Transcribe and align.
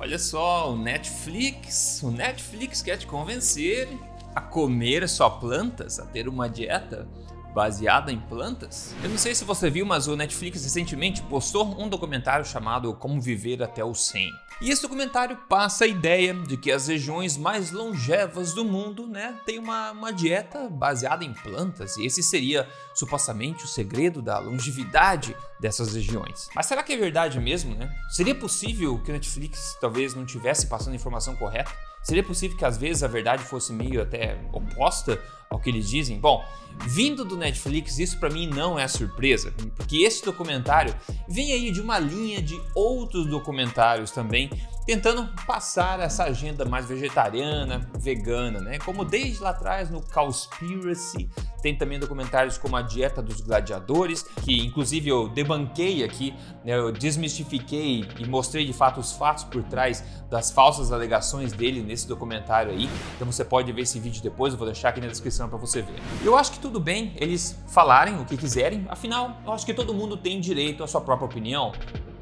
Olha 0.00 0.18
só, 0.18 0.72
o 0.72 0.78
Netflix, 0.78 2.00
o 2.02 2.10
Netflix 2.10 2.80
quer 2.80 2.96
te 2.96 3.06
convencer 3.06 3.86
a 4.34 4.40
comer 4.40 5.06
só 5.06 5.28
plantas, 5.28 6.00
a 6.00 6.06
ter 6.06 6.26
uma 6.26 6.48
dieta 6.48 7.06
baseada 7.54 8.10
em 8.10 8.18
plantas? 8.18 8.94
Eu 9.02 9.10
não 9.10 9.18
sei 9.18 9.34
se 9.34 9.44
você 9.44 9.68
viu, 9.68 9.84
mas 9.84 10.08
o 10.08 10.16
Netflix 10.16 10.64
recentemente 10.64 11.20
postou 11.24 11.78
um 11.78 11.86
documentário 11.86 12.46
chamado 12.46 12.94
Como 12.94 13.20
Viver 13.20 13.62
até 13.62 13.84
os 13.84 14.06
100. 14.06 14.30
E 14.62 14.70
esse 14.70 14.80
documentário 14.80 15.36
passa 15.50 15.84
a 15.84 15.88
ideia 15.88 16.32
de 16.32 16.56
que 16.56 16.72
as 16.72 16.88
regiões 16.88 17.36
mais 17.36 17.70
longevas 17.70 18.54
do 18.54 18.64
mundo, 18.64 19.06
né, 19.06 19.38
têm 19.44 19.58
uma, 19.58 19.90
uma 19.90 20.12
dieta 20.14 20.66
baseada 20.70 21.26
em 21.26 21.34
plantas, 21.34 21.98
e 21.98 22.06
esse 22.06 22.22
seria 22.22 22.66
supostamente 22.94 23.66
o 23.66 23.68
segredo 23.68 24.22
da 24.22 24.38
longevidade 24.38 25.36
dessas 25.60 25.94
regiões. 25.94 26.48
Mas 26.54 26.66
será 26.66 26.82
que 26.82 26.92
é 26.92 26.96
verdade 26.96 27.38
mesmo, 27.38 27.74
né? 27.74 27.94
Seria 28.08 28.34
possível 28.34 28.98
que 28.98 29.10
o 29.10 29.12
Netflix 29.12 29.76
talvez 29.80 30.14
não 30.14 30.24
tivesse 30.24 30.66
passando 30.66 30.94
a 30.94 30.96
informação 30.96 31.36
correta? 31.36 31.70
Seria 32.02 32.22
possível 32.22 32.56
que 32.56 32.64
às 32.64 32.78
vezes 32.78 33.02
a 33.02 33.08
verdade 33.08 33.44
fosse 33.44 33.72
meio 33.72 34.00
até 34.00 34.38
oposta 34.52 35.20
ao 35.50 35.60
que 35.60 35.68
eles 35.68 35.88
dizem? 35.88 36.18
Bom, 36.18 36.42
vindo 36.86 37.24
do 37.24 37.36
Netflix, 37.36 37.98
isso 37.98 38.18
para 38.18 38.30
mim 38.30 38.46
não 38.46 38.78
é 38.78 38.88
surpresa, 38.88 39.52
porque 39.76 39.98
esse 39.98 40.24
documentário 40.24 40.94
vem 41.28 41.52
aí 41.52 41.70
de 41.70 41.80
uma 41.80 41.98
linha 41.98 42.40
de 42.40 42.60
outros 42.74 43.26
documentários 43.26 44.10
também 44.10 44.48
tentando 44.90 45.28
passar 45.46 46.00
essa 46.00 46.24
agenda 46.24 46.64
mais 46.64 46.86
vegetariana, 46.86 47.88
vegana, 47.96 48.58
né? 48.58 48.76
Como 48.80 49.04
desde 49.04 49.40
lá 49.40 49.50
atrás 49.50 49.88
no 49.88 50.00
Cowspiracy, 50.00 51.30
tem 51.62 51.76
também 51.76 51.96
documentários 51.96 52.58
como 52.58 52.74
A 52.76 52.82
Dieta 52.82 53.22
dos 53.22 53.40
Gladiadores, 53.40 54.24
que 54.42 54.66
inclusive 54.66 55.08
eu 55.08 55.28
debanquei 55.28 56.02
aqui, 56.02 56.34
né? 56.64 56.76
eu 56.76 56.90
desmistifiquei 56.90 58.04
e 58.18 58.26
mostrei 58.26 58.66
de 58.66 58.72
fato 58.72 58.98
os 58.98 59.12
fatos 59.12 59.44
por 59.44 59.62
trás 59.62 60.02
das 60.28 60.50
falsas 60.50 60.90
alegações 60.90 61.52
dele 61.52 61.82
nesse 61.82 62.08
documentário 62.08 62.72
aí. 62.72 62.90
Então 63.14 63.30
você 63.30 63.44
pode 63.44 63.70
ver 63.70 63.82
esse 63.82 64.00
vídeo 64.00 64.20
depois, 64.20 64.54
eu 64.54 64.58
vou 64.58 64.66
deixar 64.66 64.88
aqui 64.88 65.00
na 65.00 65.06
descrição 65.06 65.48
para 65.48 65.58
você 65.58 65.82
ver. 65.82 66.00
Eu 66.24 66.36
acho 66.36 66.50
que 66.50 66.58
tudo 66.58 66.80
bem 66.80 67.14
eles 67.14 67.56
falarem 67.68 68.18
o 68.18 68.24
que 68.24 68.36
quiserem, 68.36 68.86
afinal, 68.88 69.40
eu 69.46 69.52
acho 69.52 69.64
que 69.64 69.72
todo 69.72 69.94
mundo 69.94 70.16
tem 70.16 70.40
direito 70.40 70.82
à 70.82 70.88
sua 70.88 71.00
própria 71.00 71.26
opinião, 71.26 71.70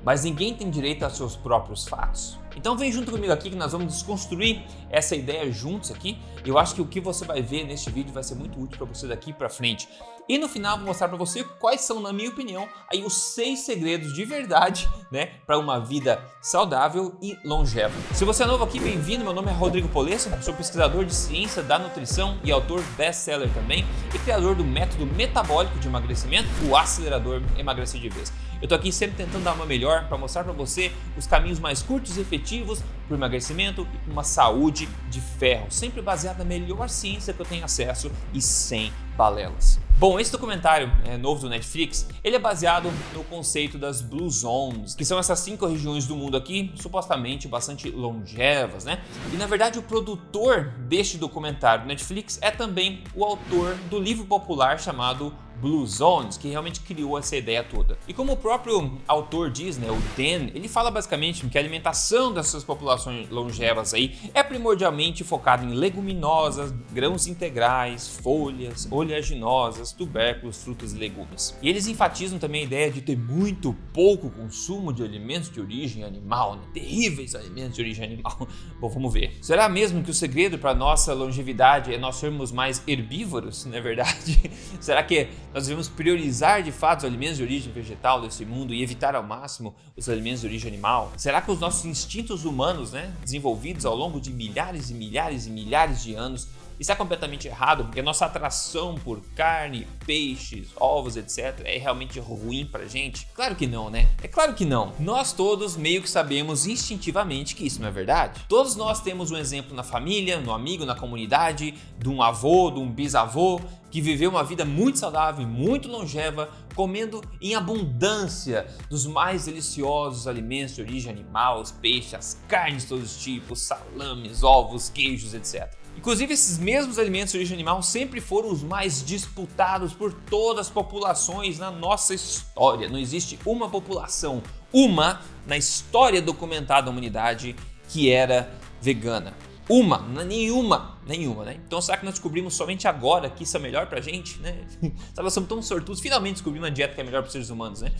mas 0.08 0.24
ninguém 0.24 0.54
tem 0.54 0.70
direito 0.70 1.02
aos 1.02 1.18
seus 1.18 1.36
próprios 1.36 1.86
fatos. 1.86 2.38
Então 2.56 2.78
vem 2.78 2.90
junto 2.90 3.10
comigo 3.10 3.30
aqui 3.30 3.50
que 3.50 3.56
nós 3.56 3.72
vamos 3.72 3.92
desconstruir 3.92 4.62
essa 4.88 5.14
ideia 5.14 5.52
juntos 5.52 5.90
aqui. 5.90 6.18
Eu 6.46 6.58
acho 6.58 6.74
que 6.74 6.80
o 6.80 6.86
que 6.86 6.98
você 6.98 7.26
vai 7.26 7.42
ver 7.42 7.66
neste 7.66 7.90
vídeo 7.90 8.10
vai 8.10 8.22
ser 8.22 8.34
muito 8.34 8.58
útil 8.58 8.78
para 8.78 8.86
você 8.86 9.06
daqui 9.06 9.34
para 9.34 9.50
frente. 9.50 9.86
E 10.26 10.38
no 10.38 10.48
final 10.48 10.78
vou 10.78 10.86
mostrar 10.86 11.08
para 11.08 11.18
você 11.18 11.44
quais 11.44 11.82
são, 11.82 12.00
na 12.00 12.10
minha 12.10 12.30
opinião, 12.30 12.66
aí 12.90 13.04
os 13.04 13.34
seis 13.34 13.60
segredos 13.60 14.14
de 14.14 14.24
verdade, 14.24 14.88
né, 15.12 15.26
para 15.46 15.58
uma 15.58 15.78
vida 15.78 16.22
saudável 16.40 17.14
e 17.20 17.36
longeva. 17.44 17.92
Se 18.14 18.24
você 18.24 18.44
é 18.44 18.46
novo 18.46 18.64
aqui, 18.64 18.80
bem-vindo. 18.80 19.24
Meu 19.24 19.34
nome 19.34 19.50
é 19.50 19.52
Rodrigo 19.52 19.88
Polesso, 19.88 20.30
sou 20.40 20.54
pesquisador 20.54 21.04
de 21.04 21.14
ciência 21.14 21.62
da 21.62 21.78
nutrição 21.78 22.38
e 22.42 22.50
autor 22.50 22.82
best-seller 22.96 23.52
também 23.52 23.84
e 24.14 24.18
criador 24.18 24.54
do 24.54 24.64
método 24.64 25.04
metabólico 25.04 25.78
de 25.78 25.86
emagrecimento, 25.86 26.48
o 26.66 26.74
acelerador 26.74 27.42
emagrecer 27.58 28.00
de 28.00 28.08
vez. 28.08 28.32
Eu 28.60 28.66
tô 28.66 28.74
aqui 28.74 28.90
sempre 28.90 29.16
tentando 29.16 29.44
dar 29.44 29.54
uma 29.54 29.64
melhor 29.64 30.08
para 30.08 30.18
mostrar 30.18 30.42
para 30.42 30.52
você 30.52 30.92
os 31.16 31.26
caminhos 31.26 31.60
mais 31.60 31.80
curtos 31.80 32.16
e 32.16 32.20
efetivos 32.20 32.82
para 33.06 33.14
o 33.14 33.16
emagrecimento 33.16 33.86
e 34.06 34.10
uma 34.10 34.24
saúde 34.24 34.88
de 35.08 35.20
ferro, 35.20 35.66
sempre 35.70 36.02
baseado 36.02 36.38
na 36.38 36.44
melhor 36.44 36.88
ciência 36.88 37.32
que 37.32 37.40
eu 37.40 37.46
tenho 37.46 37.64
acesso 37.64 38.10
e 38.34 38.42
sem 38.42 38.92
balelas. 39.16 39.78
Bom, 39.98 40.20
esse 40.20 40.30
documentário 40.30 40.92
é, 41.04 41.16
novo 41.16 41.40
do 41.40 41.48
Netflix, 41.48 42.08
ele 42.22 42.36
é 42.36 42.38
baseado 42.38 42.88
no 43.12 43.24
conceito 43.24 43.76
das 43.76 44.00
Blue 44.00 44.30
Zones, 44.30 44.94
que 44.94 45.04
são 45.04 45.18
essas 45.18 45.40
cinco 45.40 45.66
regiões 45.66 46.06
do 46.06 46.14
mundo 46.14 46.36
aqui, 46.36 46.72
supostamente 46.76 47.48
bastante 47.48 47.90
longevas, 47.90 48.84
né? 48.84 49.02
E 49.32 49.36
na 49.36 49.46
verdade 49.46 49.76
o 49.76 49.82
produtor 49.82 50.72
deste 50.86 51.18
documentário 51.18 51.82
do 51.82 51.88
Netflix 51.88 52.38
é 52.40 52.52
também 52.52 53.02
o 53.12 53.24
autor 53.24 53.74
do 53.90 53.98
livro 53.98 54.24
popular 54.24 54.78
chamado 54.78 55.34
Blue 55.60 55.86
Zones, 55.86 56.36
que 56.36 56.48
realmente 56.48 56.80
criou 56.80 57.18
essa 57.18 57.36
ideia 57.36 57.62
toda. 57.62 57.98
E 58.06 58.14
como 58.14 58.32
o 58.32 58.36
próprio 58.36 58.98
autor 59.06 59.50
diz, 59.50 59.78
né, 59.78 59.88
o 59.90 59.98
Dan, 60.16 60.50
ele 60.54 60.68
fala 60.68 60.90
basicamente 60.90 61.46
que 61.48 61.58
a 61.58 61.60
alimentação 61.60 62.32
dessas 62.32 62.64
populações 62.64 63.28
longevas 63.28 63.94
aí 63.94 64.16
é 64.34 64.42
primordialmente 64.42 65.24
focada 65.24 65.64
em 65.64 65.74
leguminosas, 65.74 66.72
grãos 66.92 67.26
integrais, 67.26 68.18
folhas, 68.22 68.86
oleaginosas, 68.90 69.92
tubérculos, 69.92 70.62
frutas 70.62 70.92
e 70.92 70.96
legumes. 70.96 71.56
E 71.62 71.68
eles 71.68 71.86
enfatizam 71.86 72.38
também 72.38 72.62
a 72.62 72.64
ideia 72.64 72.90
de 72.90 73.00
ter 73.00 73.16
muito 73.16 73.74
pouco 73.92 74.30
consumo 74.30 74.92
de 74.92 75.02
alimentos 75.02 75.50
de 75.50 75.60
origem 75.60 76.04
animal, 76.04 76.56
né? 76.56 76.62
terríveis 76.72 77.34
alimentos 77.34 77.74
de 77.74 77.82
origem 77.82 78.04
animal. 78.04 78.48
Bom, 78.80 78.88
vamos 78.88 79.12
ver. 79.12 79.36
Será 79.40 79.68
mesmo 79.68 80.02
que 80.02 80.10
o 80.10 80.14
segredo 80.14 80.58
para 80.58 80.74
nossa 80.74 81.12
longevidade 81.12 81.92
é 81.92 81.98
nós 81.98 82.16
sermos 82.16 82.52
mais 82.52 82.82
herbívoros, 82.86 83.64
não 83.64 83.76
é 83.76 83.80
verdade? 83.80 84.40
Será 84.80 85.02
que 85.02 85.28
nós 85.52 85.64
devemos 85.66 85.88
priorizar 85.88 86.62
de 86.62 86.72
fato 86.72 87.00
os 87.00 87.04
alimentos 87.04 87.36
de 87.36 87.42
origem 87.42 87.72
vegetal 87.72 88.20
desse 88.20 88.44
mundo 88.44 88.74
e 88.74 88.82
evitar 88.82 89.14
ao 89.14 89.22
máximo 89.22 89.74
os 89.96 90.08
alimentos 90.08 90.42
de 90.42 90.46
origem 90.46 90.68
animal? 90.68 91.12
Será 91.16 91.40
que 91.40 91.50
os 91.50 91.58
nossos 91.58 91.84
instintos 91.84 92.44
humanos, 92.44 92.92
né, 92.92 93.12
desenvolvidos 93.22 93.84
ao 93.84 93.96
longo 93.96 94.20
de 94.20 94.30
milhares 94.30 94.90
e 94.90 94.94
milhares 94.94 95.46
e 95.46 95.50
milhares 95.50 96.02
de 96.02 96.14
anos, 96.14 96.48
é 96.88 96.94
completamente 96.94 97.48
errado, 97.48 97.84
porque 97.84 98.00
a 98.00 98.02
nossa 98.02 98.24
atração 98.24 98.94
por 98.94 99.20
carne, 99.34 99.86
peixes, 100.06 100.68
ovos, 100.76 101.16
etc. 101.16 101.60
é 101.64 101.76
realmente 101.76 102.20
ruim 102.20 102.64
pra 102.64 102.86
gente? 102.86 103.26
Claro 103.34 103.56
que 103.56 103.66
não, 103.66 103.90
né? 103.90 104.08
É 104.22 104.28
claro 104.28 104.54
que 104.54 104.64
não. 104.64 104.92
Nós 105.00 105.32
todos 105.32 105.76
meio 105.76 106.00
que 106.00 106.08
sabemos 106.08 106.66
instintivamente 106.66 107.56
que 107.56 107.66
isso 107.66 107.80
não 107.80 107.88
é 107.88 107.90
verdade. 107.90 108.40
Todos 108.48 108.76
nós 108.76 109.02
temos 109.02 109.30
um 109.30 109.36
exemplo 109.36 109.74
na 109.74 109.82
família, 109.82 110.40
no 110.40 110.52
amigo, 110.52 110.84
na 110.84 110.94
comunidade, 110.94 111.74
de 111.98 112.08
um 112.08 112.22
avô, 112.22 112.70
de 112.70 112.78
um 112.78 112.88
bisavô 112.88 113.60
que 113.90 114.00
viveu 114.00 114.30
uma 114.30 114.44
vida 114.44 114.64
muito 114.64 114.98
saudável 114.98 115.42
e 115.42 115.46
muito 115.46 115.88
longeva, 115.88 116.50
comendo 116.74 117.22
em 117.40 117.54
abundância 117.54 118.66
dos 118.88 119.06
mais 119.06 119.46
deliciosos 119.46 120.26
alimentos 120.26 120.74
de 120.74 120.82
origem 120.82 121.12
animal, 121.12 121.60
os 121.60 121.70
peixes, 121.70 122.14
as 122.14 122.40
carnes 122.48 122.82
de 122.82 122.88
todos 122.88 123.16
os 123.16 123.22
tipos, 123.22 123.60
salames, 123.60 124.42
ovos, 124.42 124.88
queijos, 124.88 125.34
etc. 125.34 125.72
Inclusive, 125.98 126.32
esses 126.32 126.58
mesmos 126.58 126.96
alimentos 126.96 127.32
de 127.32 127.38
origem 127.38 127.56
animal 127.56 127.82
sempre 127.82 128.20
foram 128.20 128.52
os 128.52 128.62
mais 128.62 129.04
disputados 129.04 129.92
por 129.92 130.12
todas 130.12 130.68
as 130.68 130.72
populações 130.72 131.58
na 131.58 131.72
nossa 131.72 132.14
história. 132.14 132.88
Não 132.88 132.98
existe 132.98 133.36
uma 133.44 133.68
população, 133.68 134.40
uma, 134.72 135.20
na 135.44 135.56
história 135.56 136.22
documentada 136.22 136.82
da 136.82 136.90
humanidade 136.92 137.56
que 137.88 138.12
era 138.12 138.48
vegana. 138.80 139.34
Uma, 139.68 139.98
nenhuma, 140.24 140.97
nenhuma, 141.08 141.44
né? 141.44 141.58
Então 141.66 141.80
será 141.80 141.96
que 141.96 142.04
nós 142.04 142.14
descobrimos 142.14 142.54
somente 142.54 142.86
agora 142.86 143.30
que 143.30 143.42
isso 143.42 143.56
é 143.56 143.60
melhor 143.60 143.86
pra 143.86 144.00
gente, 144.00 144.38
né? 144.40 144.56
Sabe, 145.14 145.22
nós 145.24 145.32
somos 145.32 145.48
tão 145.48 145.60
sortudos, 145.62 146.00
finalmente 146.00 146.34
descobrimos 146.34 146.68
uma 146.68 146.72
dieta 146.72 146.94
que 146.94 147.00
é 147.00 147.04
melhor 147.04 147.22
para 147.22 147.28
os 147.28 147.32
seres 147.32 147.50
humanos, 147.50 147.80
né? 147.80 147.90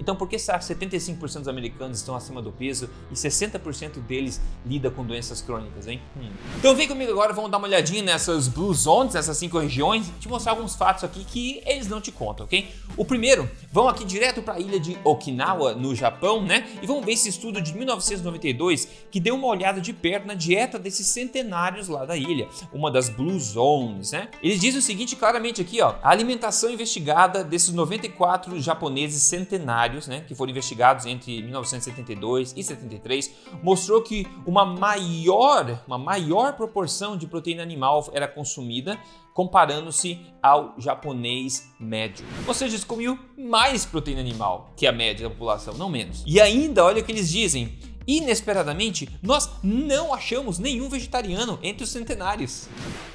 Então, 0.00 0.16
por 0.16 0.28
que 0.28 0.36
75% 0.36 1.18
dos 1.40 1.48
americanos 1.48 1.98
estão 1.98 2.16
acima 2.16 2.40
do 2.40 2.50
peso 2.50 2.88
e 3.10 3.14
60% 3.14 4.00
deles 4.00 4.40
lida 4.64 4.90
com 4.90 5.04
doenças 5.04 5.42
crônicas, 5.42 5.86
hein? 5.86 6.00
Hum. 6.16 6.30
Então, 6.58 6.74
vem 6.74 6.88
comigo 6.88 7.12
agora, 7.12 7.34
vamos 7.34 7.50
dar 7.50 7.58
uma 7.58 7.68
olhadinha 7.68 8.02
nessas 8.02 8.48
Blue 8.48 8.72
Zones, 8.72 9.14
essas 9.14 9.36
cinco 9.36 9.58
regiões, 9.58 10.08
e 10.08 10.12
te 10.12 10.28
mostrar 10.28 10.52
alguns 10.52 10.74
fatos 10.74 11.04
aqui 11.04 11.22
que 11.24 11.62
eles 11.66 11.86
não 11.86 12.00
te 12.00 12.10
contam, 12.10 12.46
ok? 12.46 12.68
O 12.96 13.04
primeiro, 13.04 13.48
vamos 13.70 13.92
aqui 13.92 14.04
direto 14.04 14.42
para 14.42 14.54
a 14.54 14.58
ilha 14.58 14.80
de 14.80 14.96
Okinawa, 15.04 15.74
no 15.74 15.94
Japão, 15.94 16.42
né? 16.42 16.66
E 16.82 16.86
vamos 16.86 17.04
ver 17.04 17.12
esse 17.12 17.28
estudo 17.28 17.60
de 17.60 17.74
1992 17.74 18.88
que 19.10 19.20
deu 19.20 19.34
uma 19.34 19.48
olhada 19.48 19.80
de 19.80 19.92
perto 19.92 20.26
na 20.26 20.34
dieta 20.34 20.78
desses 20.78 21.08
centenários 21.08 21.88
lá 21.88 22.06
da 22.06 22.16
ilha, 22.16 22.48
uma 22.72 22.90
das 22.90 23.10
Blue 23.10 23.38
Zones, 23.38 24.12
né? 24.12 24.28
Eles 24.42 24.58
dizem 24.60 24.78
o 24.78 24.82
seguinte 24.82 25.14
claramente 25.14 25.60
aqui, 25.60 25.82
ó: 25.82 25.96
a 26.02 26.10
alimentação 26.10 26.70
investigada 26.70 27.44
desses 27.44 27.72
94 27.72 28.58
japoneses 28.60 29.22
centenários 29.24 29.89
né, 30.06 30.24
que 30.26 30.34
foram 30.34 30.50
investigados 30.50 31.06
entre 31.06 31.42
1972 31.42 32.54
e 32.56 32.62
73, 32.62 33.30
mostrou 33.62 34.02
que 34.02 34.26
uma 34.46 34.64
maior, 34.64 35.82
uma 35.86 35.98
maior 35.98 36.54
proporção 36.54 37.16
de 37.16 37.26
proteína 37.26 37.62
animal 37.62 38.08
era 38.12 38.26
consumida 38.26 38.98
comparando-se 39.32 40.20
ao 40.42 40.74
japonês 40.78 41.72
médio. 41.78 42.26
Ou 42.46 42.52
seja, 42.52 42.74
eles 42.74 42.84
comiam 42.84 43.18
mais 43.38 43.86
proteína 43.86 44.20
animal 44.20 44.70
que 44.76 44.86
a 44.86 44.92
média 44.92 45.28
da 45.28 45.30
população, 45.30 45.74
não 45.74 45.88
menos. 45.88 46.22
E 46.26 46.40
ainda, 46.40 46.84
olha 46.84 47.00
o 47.00 47.04
que 47.04 47.12
eles 47.12 47.30
dizem, 47.30 47.78
Inesperadamente, 48.10 49.08
nós 49.22 49.48
não 49.62 50.12
achamos 50.12 50.58
nenhum 50.58 50.88
vegetariano 50.88 51.60
entre 51.62 51.84
os 51.84 51.90
centenários. 51.90 52.66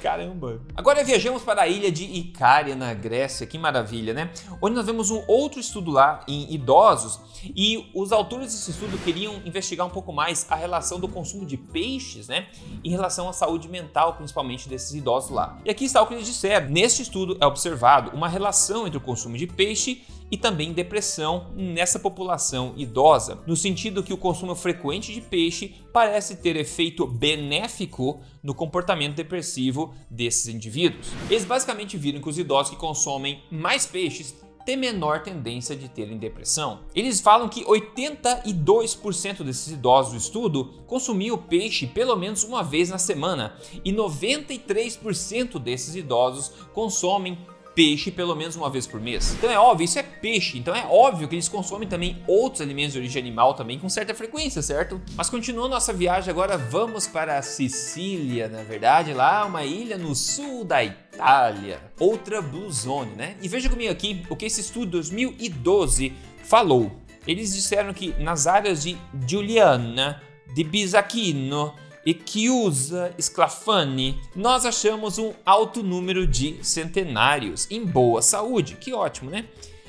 Caramba! 0.02 0.58
Agora 0.74 1.04
viajamos 1.04 1.42
para 1.42 1.60
a 1.60 1.68
ilha 1.68 1.92
de 1.92 2.04
Icária, 2.04 2.74
na 2.74 2.94
Grécia, 2.94 3.46
que 3.46 3.58
maravilha, 3.58 4.14
né? 4.14 4.30
Onde 4.58 4.74
nós 4.74 4.86
vemos 4.86 5.10
um 5.10 5.22
outro 5.28 5.60
estudo 5.60 5.90
lá 5.90 6.24
em 6.26 6.50
idosos 6.50 7.20
e 7.54 7.90
os 7.94 8.10
autores 8.10 8.46
desse 8.46 8.70
estudo 8.70 8.96
queriam 9.04 9.42
investigar 9.44 9.86
um 9.86 9.90
pouco 9.90 10.14
mais 10.14 10.46
a 10.48 10.56
relação 10.56 10.98
do 10.98 11.08
consumo 11.08 11.44
de 11.44 11.58
peixes, 11.58 12.26
né? 12.28 12.46
Em 12.82 12.90
relação 12.90 13.28
à 13.28 13.34
saúde 13.34 13.68
mental, 13.68 14.14
principalmente 14.14 14.66
desses 14.66 14.94
idosos 14.94 15.28
lá. 15.28 15.58
E 15.62 15.70
aqui 15.70 15.84
está 15.84 16.00
o 16.00 16.06
que 16.06 16.14
eles 16.14 16.26
disseram. 16.26 16.70
Neste 16.70 17.02
estudo 17.02 17.36
é 17.38 17.44
observado 17.44 18.16
uma 18.16 18.28
relação 18.28 18.86
entre 18.86 18.96
o 18.96 19.00
consumo 19.02 19.36
de 19.36 19.46
peixe 19.46 20.06
e 20.30 20.36
também 20.36 20.72
depressão 20.72 21.52
nessa 21.54 21.98
população 21.98 22.74
idosa, 22.76 23.38
no 23.46 23.56
sentido 23.56 24.02
que 24.02 24.12
o 24.12 24.18
consumo 24.18 24.54
frequente 24.54 25.12
de 25.12 25.20
peixe 25.20 25.74
parece 25.92 26.36
ter 26.36 26.56
efeito 26.56 27.06
benéfico 27.06 28.20
no 28.42 28.54
comportamento 28.54 29.14
depressivo 29.14 29.94
desses 30.10 30.48
indivíduos. 30.48 31.08
Eles 31.30 31.44
basicamente 31.44 31.96
viram 31.96 32.20
que 32.20 32.28
os 32.28 32.38
idosos 32.38 32.70
que 32.70 32.76
consomem 32.76 33.42
mais 33.50 33.86
peixes 33.86 34.34
têm 34.66 34.76
menor 34.76 35.22
tendência 35.22 35.76
de 35.76 35.88
terem 35.88 36.18
depressão. 36.18 36.80
Eles 36.92 37.20
falam 37.20 37.48
que 37.48 37.64
82% 37.64 39.44
desses 39.44 39.72
idosos 39.72 40.12
do 40.12 40.18
estudo 40.18 40.64
consumiam 40.88 41.38
peixe 41.38 41.86
pelo 41.86 42.16
menos 42.16 42.42
uma 42.42 42.64
vez 42.64 42.90
na 42.90 42.98
semana 42.98 43.56
e 43.84 43.92
93% 43.92 45.60
desses 45.60 45.94
idosos 45.94 46.52
consomem 46.74 47.38
peixe 47.76 48.10
pelo 48.10 48.34
menos 48.34 48.56
uma 48.56 48.70
vez 48.70 48.86
por 48.86 48.98
mês. 48.98 49.34
Então 49.34 49.50
é 49.50 49.58
óbvio, 49.58 49.84
isso 49.84 49.98
é 49.98 50.02
peixe, 50.02 50.58
então 50.58 50.74
é 50.74 50.86
óbvio 50.86 51.28
que 51.28 51.34
eles 51.34 51.46
consomem 51.46 51.86
também 51.86 52.22
outros 52.26 52.62
alimentos 52.62 52.94
de 52.94 52.98
origem 52.98 53.20
animal 53.20 53.52
também 53.52 53.78
com 53.78 53.88
certa 53.88 54.14
frequência, 54.14 54.62
certo? 54.62 55.00
Mas 55.14 55.28
continuando 55.28 55.68
nossa 55.68 55.92
viagem 55.92 56.30
agora, 56.30 56.56
vamos 56.56 57.06
para 57.06 57.36
a 57.36 57.42
Sicília, 57.42 58.48
na 58.48 58.62
verdade, 58.62 59.12
lá 59.12 59.44
uma 59.44 59.62
ilha 59.62 59.98
no 59.98 60.14
sul 60.14 60.64
da 60.64 60.82
Itália, 60.82 61.92
outra 62.00 62.40
blue 62.40 62.72
zone, 62.72 63.14
né? 63.14 63.36
E 63.42 63.48
veja 63.48 63.68
comigo 63.68 63.92
aqui 63.92 64.24
o 64.30 64.34
que 64.34 64.46
esse 64.46 64.62
estudo 64.62 64.92
2012 64.92 66.14
falou. 66.42 66.90
Eles 67.26 67.52
disseram 67.52 67.92
que 67.92 68.14
nas 68.22 68.46
áreas 68.46 68.82
de 68.84 68.96
Giuliana, 69.26 70.22
de 70.54 70.64
Bisacchino, 70.64 71.74
e 72.06 72.14
que 72.14 72.48
usa 72.48 73.12
Sclafani, 73.18 74.20
nós 74.34 74.64
achamos 74.64 75.18
um 75.18 75.32
alto 75.44 75.82
número 75.82 76.24
de 76.24 76.56
centenários 76.62 77.66
em 77.68 77.84
boa 77.84 78.22
saúde. 78.22 78.76
Que 78.76 78.94
ótimo, 78.94 79.28
né? 79.28 79.46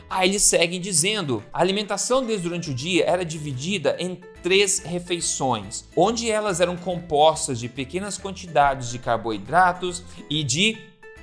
Aí 0.10 0.30
eles 0.30 0.42
seguem 0.42 0.82
dizendo: 0.82 1.44
a 1.54 1.62
alimentação 1.62 2.26
deles 2.26 2.42
durante 2.42 2.72
o 2.72 2.74
dia 2.74 3.06
era 3.06 3.24
dividida 3.24 3.96
em 4.00 4.20
três 4.42 4.80
refeições, 4.80 5.86
onde 5.96 6.32
elas 6.32 6.60
eram 6.60 6.76
compostas 6.76 7.60
de 7.60 7.70
pequenas 7.70 8.18
quantidades 8.18 8.90
de 8.90 8.98
carboidratos 8.98 10.04
e 10.30 10.44
de 10.44 10.78